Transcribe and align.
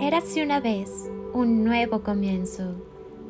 Érase 0.00 0.44
una 0.44 0.60
vez 0.60 1.10
un 1.32 1.64
nuevo 1.64 2.04
comienzo. 2.04 2.76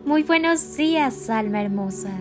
Muy 0.04 0.22
buenos 0.22 0.76
días, 0.76 1.30
alma 1.30 1.62
hermosa. 1.62 2.12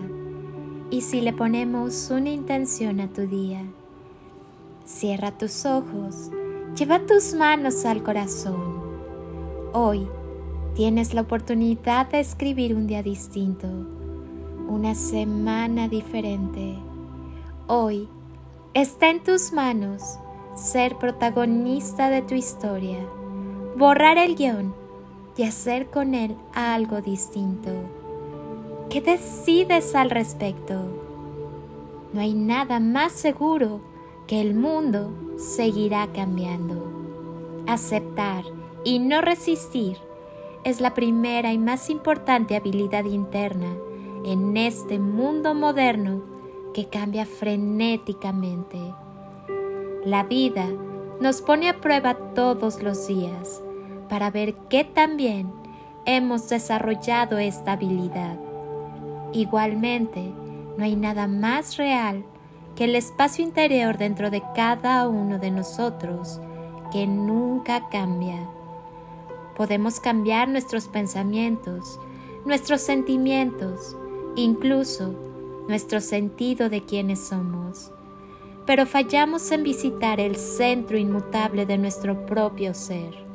Y 0.90 1.02
si 1.02 1.20
le 1.20 1.34
ponemos 1.34 2.10
una 2.10 2.30
intención 2.30 2.98
a 3.00 3.08
tu 3.08 3.26
día, 3.26 3.62
cierra 4.86 5.36
tus 5.36 5.66
ojos, 5.66 6.30
lleva 6.74 7.00
tus 7.00 7.34
manos 7.34 7.84
al 7.84 8.02
corazón. 8.02 8.56
Hoy 9.74 10.08
tienes 10.74 11.12
la 11.12 11.20
oportunidad 11.20 12.08
de 12.08 12.20
escribir 12.20 12.74
un 12.74 12.86
día 12.86 13.02
distinto, 13.02 13.68
una 14.66 14.94
semana 14.94 15.88
diferente. 15.88 16.78
Hoy 17.66 18.08
está 18.72 19.10
en 19.10 19.22
tus 19.22 19.52
manos 19.52 20.18
ser 20.54 20.96
protagonista 20.96 22.08
de 22.08 22.22
tu 22.22 22.34
historia 22.34 22.98
borrar 23.78 24.18
el 24.18 24.34
guion 24.34 24.74
y 25.36 25.44
hacer 25.44 25.86
con 25.86 26.14
él 26.14 26.36
algo 26.52 27.00
distinto. 27.00 27.70
¿Qué 28.90 29.00
decides 29.00 29.94
al 29.94 30.10
respecto? 30.10 30.74
No 32.12 32.20
hay 32.20 32.34
nada 32.34 32.80
más 32.80 33.12
seguro 33.12 33.80
que 34.26 34.40
el 34.40 34.54
mundo 34.54 35.12
seguirá 35.36 36.08
cambiando. 36.12 36.90
Aceptar 37.68 38.42
y 38.82 38.98
no 38.98 39.20
resistir 39.20 39.96
es 40.64 40.80
la 40.80 40.94
primera 40.94 41.52
y 41.52 41.58
más 41.58 41.88
importante 41.88 42.56
habilidad 42.56 43.04
interna 43.04 43.76
en 44.24 44.56
este 44.56 44.98
mundo 44.98 45.54
moderno 45.54 46.20
que 46.74 46.86
cambia 46.88 47.26
frenéticamente. 47.26 48.92
La 50.04 50.24
vida 50.24 50.66
nos 51.20 51.42
pone 51.42 51.68
a 51.68 51.80
prueba 51.80 52.14
todos 52.34 52.82
los 52.82 53.06
días 53.06 53.62
para 54.08 54.30
ver 54.30 54.54
qué 54.68 54.84
también 54.84 55.52
hemos 56.04 56.48
desarrollado 56.48 57.38
esta 57.38 57.72
habilidad. 57.72 58.38
Igualmente, 59.32 60.32
no 60.76 60.84
hay 60.84 60.96
nada 60.96 61.26
más 61.26 61.76
real 61.76 62.24
que 62.74 62.84
el 62.84 62.96
espacio 62.96 63.44
interior 63.44 63.98
dentro 63.98 64.30
de 64.30 64.42
cada 64.54 65.06
uno 65.08 65.38
de 65.38 65.50
nosotros 65.50 66.40
que 66.90 67.06
nunca 67.06 67.88
cambia. 67.90 68.48
Podemos 69.56 70.00
cambiar 70.00 70.48
nuestros 70.48 70.88
pensamientos, 70.88 72.00
nuestros 72.46 72.80
sentimientos, 72.80 73.96
incluso 74.36 75.14
nuestro 75.68 76.00
sentido 76.00 76.70
de 76.70 76.84
quiénes 76.84 77.18
somos, 77.18 77.90
pero 78.64 78.86
fallamos 78.86 79.50
en 79.50 79.62
visitar 79.62 80.20
el 80.20 80.36
centro 80.36 80.96
inmutable 80.96 81.66
de 81.66 81.76
nuestro 81.76 82.24
propio 82.24 82.72
ser 82.72 83.27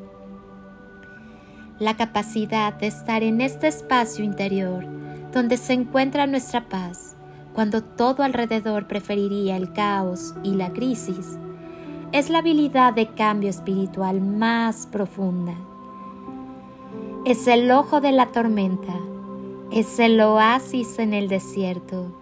la 1.79 1.95
capacidad 1.95 2.73
de 2.73 2.87
estar 2.87 3.23
en 3.23 3.41
este 3.41 3.67
espacio 3.67 4.23
interior 4.23 4.85
donde 5.33 5.57
se 5.57 5.73
encuentra 5.73 6.27
nuestra 6.27 6.69
paz, 6.69 7.15
cuando 7.53 7.83
todo 7.83 8.23
alrededor 8.23 8.87
preferiría 8.87 9.57
el 9.57 9.73
caos 9.73 10.35
y 10.43 10.53
la 10.53 10.71
crisis, 10.71 11.37
es 12.11 12.29
la 12.29 12.39
habilidad 12.39 12.93
de 12.93 13.07
cambio 13.07 13.49
espiritual 13.49 14.21
más 14.21 14.85
profunda. 14.85 15.55
Es 17.25 17.47
el 17.47 17.71
ojo 17.71 17.99
de 17.99 18.11
la 18.11 18.31
tormenta, 18.31 18.93
es 19.71 19.99
el 19.99 20.21
oasis 20.21 20.99
en 20.99 21.13
el 21.15 21.27
desierto, 21.27 22.15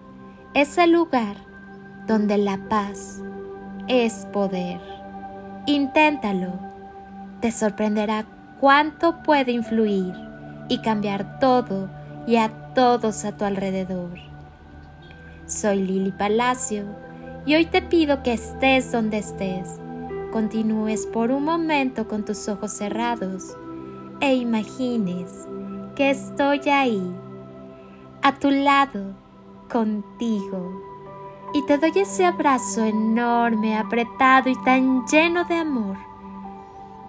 es 0.54 0.78
el 0.78 0.92
lugar 0.92 1.36
donde 2.06 2.38
la 2.38 2.68
paz 2.68 3.20
es 3.88 4.26
poder. 4.32 4.80
Inténtalo, 5.66 6.52
te 7.40 7.52
sorprenderá 7.52 8.24
cuánto 8.62 9.24
puede 9.24 9.50
influir 9.50 10.14
y 10.68 10.78
cambiar 10.82 11.40
todo 11.40 11.90
y 12.28 12.36
a 12.36 12.48
todos 12.76 13.24
a 13.24 13.36
tu 13.36 13.44
alrededor. 13.44 14.12
Soy 15.46 15.82
Lili 15.82 16.12
Palacio 16.12 16.84
y 17.44 17.56
hoy 17.56 17.66
te 17.66 17.82
pido 17.82 18.22
que 18.22 18.34
estés 18.34 18.92
donde 18.92 19.18
estés, 19.18 19.80
continúes 20.30 21.06
por 21.06 21.32
un 21.32 21.42
momento 21.42 22.06
con 22.06 22.24
tus 22.24 22.48
ojos 22.48 22.70
cerrados 22.70 23.56
e 24.20 24.36
imagines 24.36 25.28
que 25.96 26.10
estoy 26.10 26.60
ahí, 26.68 27.02
a 28.22 28.38
tu 28.38 28.52
lado, 28.52 29.06
contigo, 29.68 30.80
y 31.52 31.66
te 31.66 31.78
doy 31.78 31.90
ese 31.96 32.26
abrazo 32.26 32.84
enorme, 32.84 33.76
apretado 33.76 34.48
y 34.48 34.54
tan 34.62 35.04
lleno 35.08 35.44
de 35.46 35.56
amor 35.56 36.11